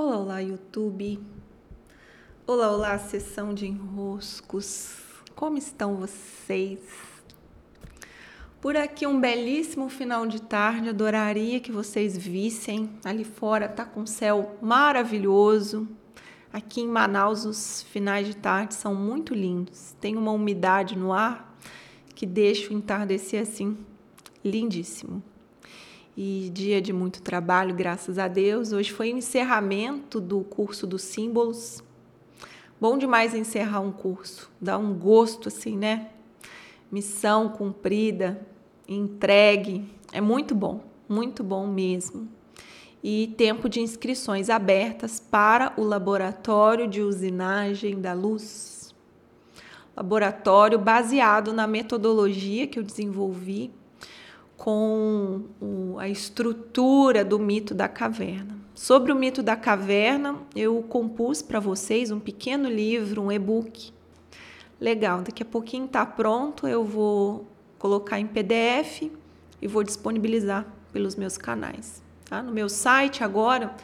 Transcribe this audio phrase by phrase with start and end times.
[0.00, 1.18] Olá, olá, YouTube.
[2.46, 4.94] Olá, olá, sessão de enroscos.
[5.34, 6.78] Como estão vocês?
[8.60, 10.88] Por aqui um belíssimo final de tarde.
[10.88, 12.88] Adoraria que vocês vissem.
[13.04, 15.88] Ali fora tá com céu maravilhoso.
[16.52, 19.96] Aqui em Manaus os finais de tarde são muito lindos.
[20.00, 21.58] Tem uma umidade no ar
[22.14, 23.76] que deixa o entardecer assim
[24.44, 25.24] lindíssimo
[26.20, 28.72] e dia de muito trabalho, graças a Deus.
[28.72, 31.80] Hoje foi o encerramento do curso dos símbolos.
[32.80, 36.08] Bom demais encerrar um curso, dá um gosto assim, né?
[36.90, 38.44] Missão cumprida,
[38.88, 42.26] entregue, é muito bom, muito bom mesmo.
[43.00, 48.92] E tempo de inscrições abertas para o laboratório de usinagem da luz.
[49.96, 53.77] Laboratório baseado na metodologia que eu desenvolvi
[54.58, 58.58] com a estrutura do mito da caverna.
[58.74, 63.92] Sobre o mito da caverna, eu compus para vocês um pequeno livro, um e-book.
[64.80, 67.46] Legal, daqui a pouquinho está pronto, eu vou
[67.78, 69.10] colocar em PDF
[69.62, 72.02] e vou disponibilizar pelos meus canais.
[72.28, 72.42] Tá?
[72.42, 73.74] No meu site agora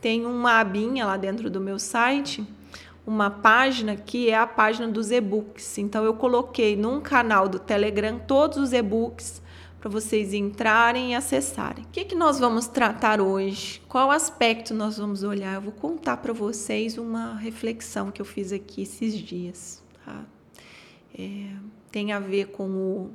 [0.00, 2.46] tem uma abinha lá dentro do meu site,
[3.06, 5.76] uma página que é a página dos e-books.
[5.78, 9.43] Então eu coloquei num canal do Telegram todos os e-books
[9.84, 11.84] para vocês entrarem e acessarem.
[11.84, 13.82] O que, que nós vamos tratar hoje?
[13.86, 15.56] Qual aspecto nós vamos olhar?
[15.56, 19.84] Eu vou contar para vocês uma reflexão que eu fiz aqui esses dias.
[20.02, 20.24] Tá?
[21.18, 21.50] É,
[21.92, 23.10] tem a ver com o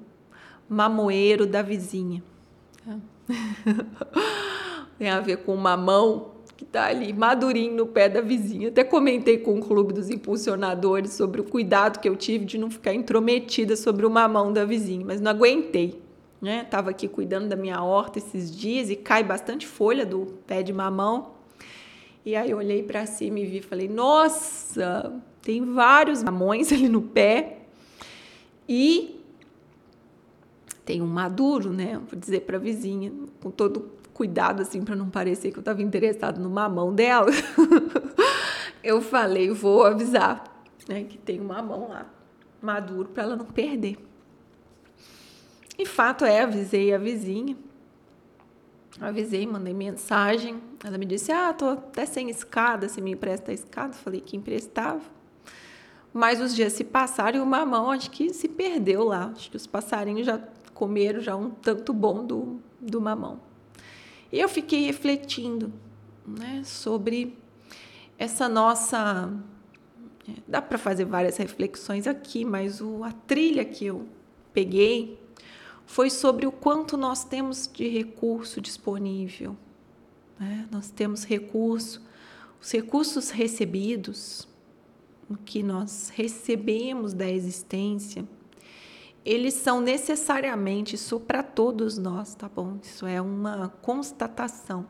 [0.70, 2.22] mamoeiro da vizinha.
[2.86, 3.00] Tá?
[5.00, 8.68] tem a ver com o mamão que está ali madurinho no pé da vizinha.
[8.68, 12.70] Até comentei com o clube dos impulsionadores sobre o cuidado que eu tive de não
[12.70, 16.08] ficar intrometida sobre o mamão da vizinha, mas não aguentei
[16.42, 16.64] né?
[16.64, 20.72] Tava aqui cuidando da minha horta esses dias e cai bastante folha do pé de
[20.72, 21.32] mamão.
[22.26, 27.02] E aí eu olhei para cima e vi, falei: "Nossa, tem vários mamões ali no
[27.02, 27.60] pé".
[28.68, 29.20] E
[30.86, 32.00] tem um maduro, né?
[32.10, 33.12] Vou dizer para a vizinha,
[33.42, 37.32] com todo cuidado assim para não parecer que eu estava interessado no mamão dela.
[38.84, 40.44] eu falei: "Vou avisar,
[40.88, 42.06] né, que tem um mamão lá
[42.62, 44.09] maduro para ela não perder".
[45.80, 47.56] E fato é, avisei a vizinha.
[49.00, 50.62] Avisei, mandei mensagem.
[50.84, 53.94] Ela me disse: Ah, tô até sem escada, se me empresta a escada.
[53.94, 55.00] Falei que emprestava.
[56.12, 59.32] Mas os dias se passaram e o mamão acho que se perdeu lá.
[59.34, 60.42] Acho que os passarinhos já
[60.74, 63.40] comeram já um tanto bom do, do mamão.
[64.34, 65.72] E eu fiquei refletindo
[66.28, 67.38] né, sobre
[68.18, 69.32] essa nossa.
[70.46, 74.06] Dá para fazer várias reflexões aqui, mas o, a trilha que eu
[74.52, 75.19] peguei
[75.90, 79.58] foi sobre o quanto nós temos de recurso disponível.
[80.40, 80.68] Né?
[80.70, 82.00] Nós temos recurso,
[82.62, 84.48] os recursos recebidos,
[85.28, 88.24] o que nós recebemos da existência,
[89.26, 92.78] eles são necessariamente isso para todos nós, tá bom?
[92.84, 94.86] Isso é uma constatação.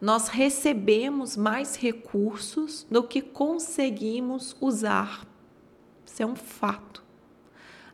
[0.00, 5.26] Nós recebemos mais recursos do que conseguimos usar.
[6.06, 7.04] Isso é um fato.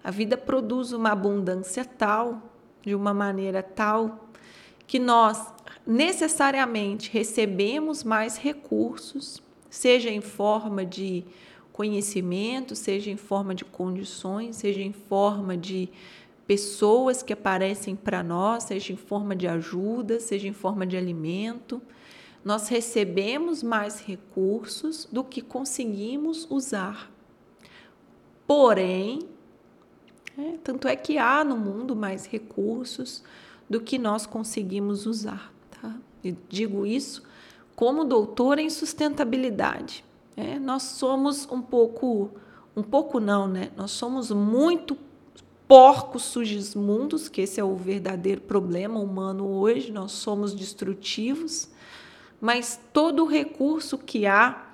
[0.04, 2.42] A vida produz uma abundância tal,
[2.82, 4.28] de uma maneira tal,
[4.86, 5.46] que nós
[5.86, 11.24] necessariamente recebemos mais recursos, seja em forma de
[11.72, 15.88] conhecimento, seja em forma de condições, seja em forma de
[16.46, 21.80] pessoas que aparecem para nós, seja em forma de ajuda, seja em forma de alimento.
[22.44, 27.10] Nós recebemos mais recursos do que conseguimos usar.
[28.46, 29.20] Porém,
[30.36, 33.22] é, tanto é que há no mundo mais recursos
[33.68, 35.52] do que nós conseguimos usar.
[35.70, 35.94] Tá?
[36.24, 37.22] E digo isso
[37.76, 40.04] como doutora em sustentabilidade.
[40.36, 42.30] É, nós somos um pouco,
[42.76, 43.70] um pouco não, né?
[43.76, 44.96] Nós somos muito
[45.68, 49.90] porcos sugismundos, que esse é o verdadeiro problema humano hoje.
[49.90, 51.68] Nós somos destrutivos,
[52.40, 54.70] mas todo o recurso que há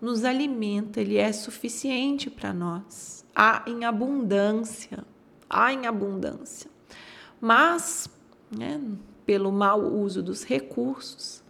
[0.00, 5.04] nos alimenta, ele é suficiente para nós há em abundância,
[5.48, 6.70] há em abundância.
[7.38, 8.08] Mas,
[8.50, 8.80] né,
[9.26, 11.44] pelo mau uso dos recursos,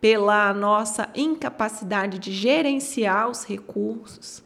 [0.00, 4.44] pela nossa incapacidade de gerenciar os recursos,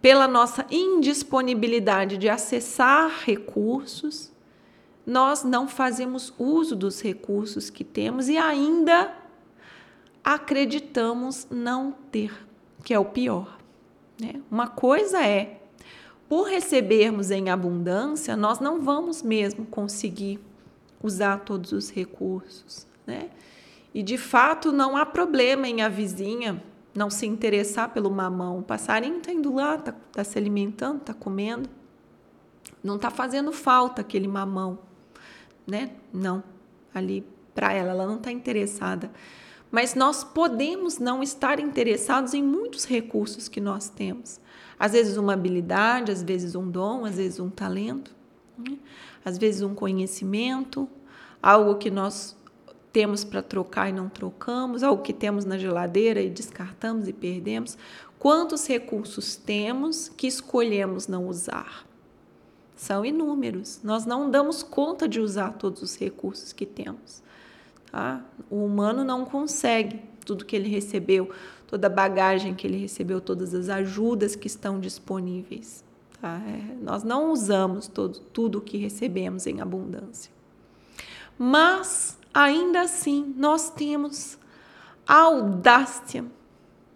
[0.00, 4.32] pela nossa indisponibilidade de acessar recursos,
[5.04, 9.12] nós não fazemos uso dos recursos que temos e ainda
[10.24, 12.32] acreditamos não ter,
[12.82, 13.58] que é o pior.
[14.20, 14.40] Né?
[14.50, 15.65] Uma coisa é
[16.28, 20.40] por recebermos em abundância, nós não vamos mesmo conseguir
[21.02, 23.30] usar todos os recursos, né?
[23.94, 26.62] E de fato não há problema em a vizinha
[26.94, 28.58] não se interessar pelo mamão.
[28.58, 31.68] O passarinho está indo lá, está tá se alimentando, está comendo.
[32.82, 34.78] Não está fazendo falta aquele mamão,
[35.66, 35.92] né?
[36.12, 36.42] Não,
[36.94, 37.24] ali
[37.54, 39.10] para ela, ela não está interessada.
[39.76, 44.40] Mas nós podemos não estar interessados em muitos recursos que nós temos.
[44.78, 48.10] Às vezes uma habilidade, às vezes um dom, às vezes um talento,
[48.56, 48.78] né?
[49.22, 50.88] às vezes um conhecimento,
[51.42, 52.34] algo que nós
[52.90, 57.76] temos para trocar e não trocamos, algo que temos na geladeira e descartamos e perdemos.
[58.18, 61.86] Quantos recursos temos que escolhemos não usar?
[62.74, 63.80] São inúmeros.
[63.84, 67.26] Nós não damos conta de usar todos os recursos que temos.
[67.96, 68.20] Tá?
[68.50, 71.30] O humano não consegue tudo que ele recebeu,
[71.66, 75.82] toda a bagagem que ele recebeu, todas as ajudas que estão disponíveis.
[76.20, 76.38] Tá?
[76.46, 80.30] É, nós não usamos todo, tudo o que recebemos em abundância.
[81.38, 84.38] Mas ainda assim nós temos
[85.06, 86.22] a audácia,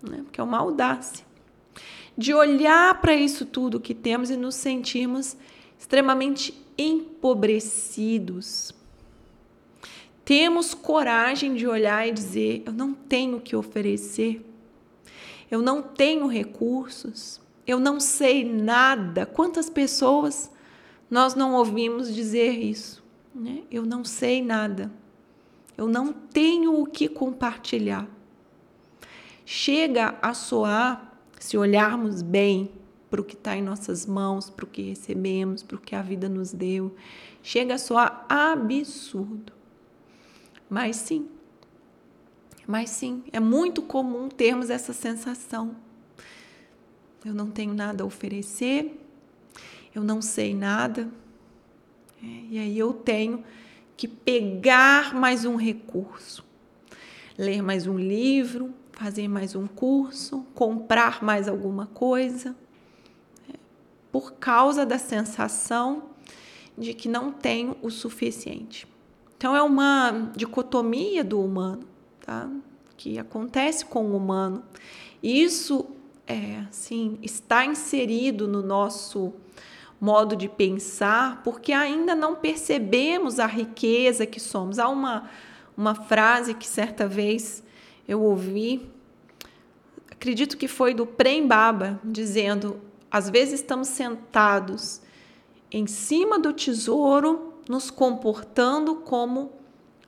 [0.02, 0.18] né?
[0.24, 1.24] porque é uma audácia,
[2.14, 5.34] de olhar para isso tudo que temos e nos sentirmos
[5.78, 8.78] extremamente empobrecidos.
[10.30, 14.40] Temos coragem de olhar e dizer: eu não tenho o que oferecer,
[15.50, 19.26] eu não tenho recursos, eu não sei nada.
[19.26, 20.48] Quantas pessoas
[21.10, 23.02] nós não ouvimos dizer isso?
[23.34, 23.64] Né?
[23.72, 24.88] Eu não sei nada.
[25.76, 28.06] Eu não tenho o que compartilhar.
[29.44, 32.70] Chega a soar, se olharmos bem
[33.10, 36.02] para o que está em nossas mãos, para o que recebemos, para o que a
[36.02, 36.94] vida nos deu,
[37.42, 39.58] chega a soar absurdo.
[40.70, 41.28] Mas sim,
[42.64, 45.74] mas sim, é muito comum termos essa sensação.
[47.24, 48.96] Eu não tenho nada a oferecer,
[49.92, 51.10] eu não sei nada,
[52.22, 53.42] é, e aí eu tenho
[53.96, 56.44] que pegar mais um recurso,
[57.36, 62.54] ler mais um livro, fazer mais um curso, comprar mais alguma coisa,
[63.52, 63.56] é,
[64.12, 66.10] por causa da sensação
[66.78, 68.86] de que não tenho o suficiente.
[69.40, 71.84] Então é uma dicotomia do humano,
[72.20, 72.46] tá?
[72.94, 74.62] Que acontece com o humano.
[75.22, 75.86] Isso
[76.26, 79.32] é assim, está inserido no nosso
[79.98, 84.78] modo de pensar, porque ainda não percebemos a riqueza que somos.
[84.78, 85.30] Há uma,
[85.74, 87.62] uma frase que certa vez
[88.06, 88.90] eu ouvi,
[90.10, 92.78] acredito que foi do Prem Baba, dizendo:
[93.10, 95.00] às vezes estamos sentados
[95.72, 99.52] em cima do tesouro, nos comportando como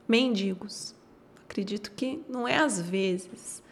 [0.09, 0.97] mendigos.
[1.45, 3.63] Acredito que não é às vezes.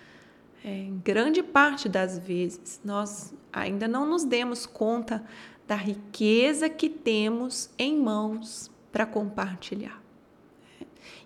[0.65, 5.25] É, em grande parte das vezes, nós ainda não nos demos conta
[5.67, 10.01] da riqueza que temos em mãos para compartilhar.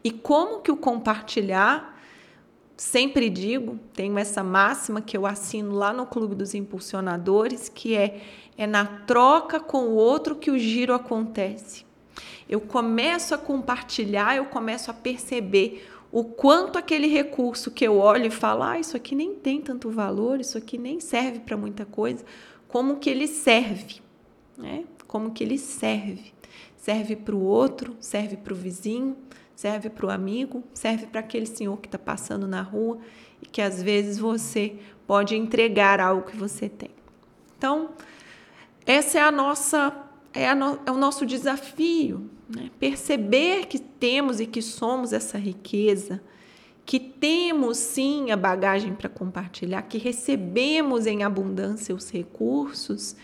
[0.02, 2.00] E como que o compartilhar,
[2.78, 8.22] sempre digo, tenho essa máxima que eu assino lá no Clube dos Impulsionadores, que é
[8.56, 11.84] é na troca com o outro que o giro acontece.
[12.48, 18.26] Eu começo a compartilhar, eu começo a perceber o quanto aquele recurso que eu olho
[18.26, 21.84] e falo, ah, isso aqui nem tem tanto valor, isso aqui nem serve para muita
[21.84, 22.24] coisa,
[22.68, 24.04] como que ele serve
[24.56, 24.84] né?
[25.06, 26.32] Como que ele serve?
[26.76, 29.16] Serve para o outro, serve para o vizinho,
[29.54, 32.98] serve para o amigo, serve para aquele senhor que está passando na rua
[33.42, 34.76] e que às vezes você
[35.06, 36.90] pode entregar algo que você tem.
[37.56, 37.90] Então,
[38.84, 39.90] essa é a nossa
[40.34, 42.70] é, no, é o nosso desafio, né?
[42.80, 46.20] perceber que temos e que somos essa riqueza,
[46.84, 53.14] que temos sim a bagagem para compartilhar, que recebemos em abundância os recursos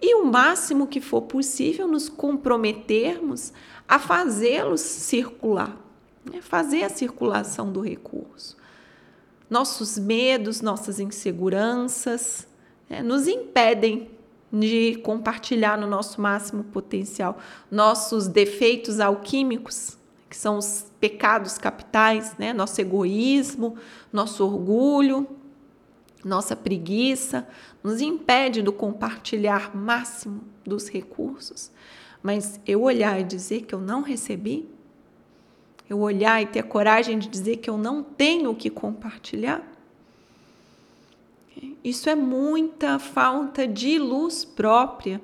[0.00, 3.52] e o máximo que for possível nos comprometermos
[3.88, 5.76] a fazê-los circular,
[6.30, 6.42] né?
[6.42, 8.56] fazer a circulação do recurso.
[9.48, 12.46] Nossos medos, nossas inseguranças
[12.90, 13.02] né?
[13.02, 14.10] nos impedem
[14.52, 17.38] de compartilhar no nosso máximo potencial
[17.70, 19.96] nossos defeitos alquímicos,
[20.28, 22.52] que são os pecados capitais, né?
[22.52, 23.76] nosso egoísmo,
[24.12, 25.26] nosso orgulho,
[26.24, 27.48] nossa preguiça
[27.82, 31.70] nos impede do compartilhar máximo dos recursos.
[32.22, 34.68] Mas eu olhar e dizer que eu não recebi,
[35.90, 39.71] eu olhar e ter a coragem de dizer que eu não tenho o que compartilhar,
[41.82, 45.20] isso é muita falta de luz própria.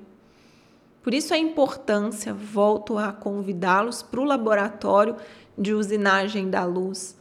[1.02, 5.16] Por isso a importância, volto a convidá-los para o laboratório
[5.56, 7.18] de usinagem da luz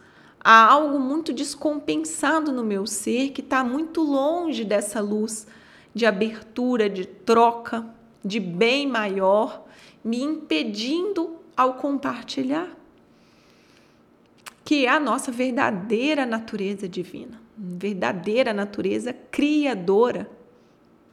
[0.50, 5.46] há algo muito descompensado no meu ser que está muito longe dessa luz
[5.94, 7.86] de abertura, de troca,
[8.24, 9.66] de bem maior,
[10.02, 12.76] me impedindo ao compartilhar.
[14.64, 20.30] que é a nossa verdadeira natureza divina, verdadeira natureza criadora.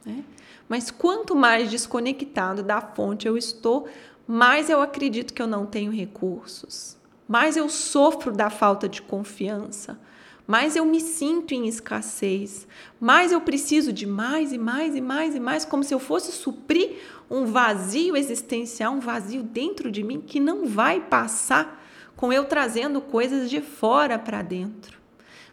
[0.05, 0.23] Né?
[0.69, 3.87] Mas quanto mais desconectado da fonte eu estou,
[4.27, 6.97] mais eu acredito que eu não tenho recursos,
[7.27, 9.99] mais eu sofro da falta de confiança,
[10.47, 12.67] mais eu me sinto em escassez,
[12.99, 16.31] mais eu preciso de mais e mais e mais e mais, como se eu fosse
[16.31, 16.97] suprir
[17.29, 21.83] um vazio existencial, um vazio dentro de mim que não vai passar
[22.15, 24.99] com eu trazendo coisas de fora para dentro,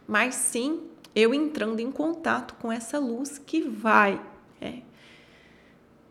[0.07, 0.81] mas sim
[1.15, 4.19] eu entrando em contato com essa luz que vai
[4.59, 4.79] é,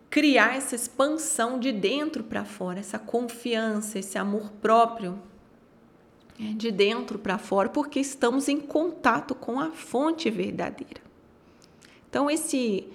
[0.08, 5.18] criar essa expansão de dentro para fora, essa confiança, esse amor próprio
[6.38, 11.00] é, de dentro para fora, porque estamos em contato com a fonte verdadeira.
[12.08, 12.86] Então esse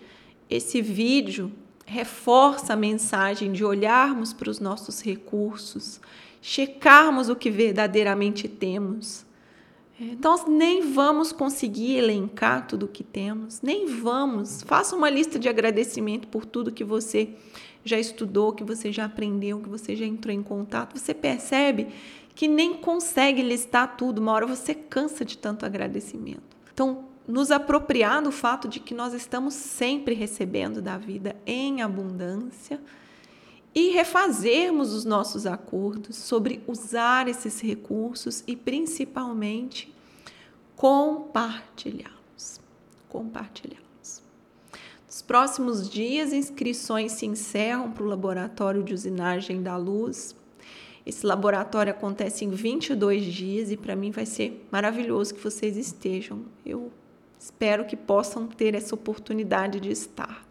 [0.49, 1.51] esse vídeo
[1.85, 5.99] reforça a mensagem de olharmos para os nossos recursos,
[6.41, 9.25] checarmos o que verdadeiramente temos.
[10.21, 14.61] Nós nem vamos conseguir elencar tudo o que temos, nem vamos.
[14.61, 17.29] Faça uma lista de agradecimento por tudo que você
[17.83, 20.97] já estudou, que você já aprendeu, que você já entrou em contato.
[20.97, 21.87] Você percebe
[22.35, 26.55] que nem consegue listar tudo, uma hora você cansa de tanto agradecimento.
[26.71, 32.79] Então, nos apropriar do fato de que nós estamos sempre recebendo da vida em abundância
[33.77, 39.93] e refazermos os nossos acordos sobre usar esses recursos e principalmente
[40.75, 42.59] compartilhá-los.
[43.07, 44.23] Compartilhá-los.
[45.05, 50.35] Nos próximos dias, inscrições se encerram para o laboratório de usinagem da luz.
[51.05, 56.45] Esse laboratório acontece em 22 dias e para mim vai ser maravilhoso que vocês estejam.
[56.65, 56.91] Eu
[57.39, 60.46] espero que possam ter essa oportunidade de estar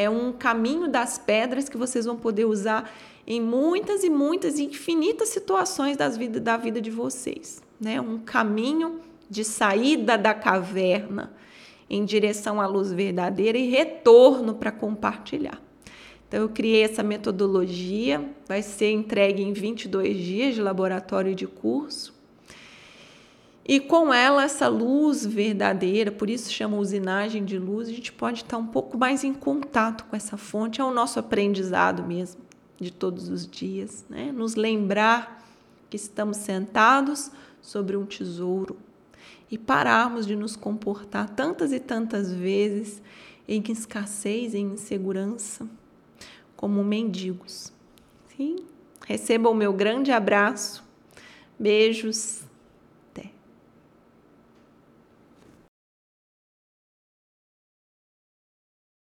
[0.00, 2.90] é um caminho das pedras que vocês vão poder usar
[3.26, 7.62] em muitas e muitas e infinitas situações das vida, da vida de vocês.
[7.78, 8.00] Né?
[8.00, 11.32] Um caminho de saída da caverna
[11.88, 15.60] em direção à luz verdadeira e retorno para compartilhar.
[16.26, 22.14] Então, eu criei essa metodologia, vai ser entregue em 22 dias de laboratório de curso.
[23.70, 28.42] E com ela, essa luz verdadeira, por isso chama usinagem de luz, a gente pode
[28.42, 32.40] estar um pouco mais em contato com essa fonte, é o nosso aprendizado mesmo,
[32.80, 34.32] de todos os dias, né?
[34.32, 35.46] Nos lembrar
[35.88, 37.30] que estamos sentados
[37.62, 38.76] sobre um tesouro
[39.48, 43.00] e pararmos de nos comportar tantas e tantas vezes
[43.46, 45.64] em escassez, em insegurança,
[46.56, 47.72] como mendigos.
[48.36, 48.64] Sim?
[49.06, 50.82] Recebam o meu grande abraço,
[51.56, 52.49] beijos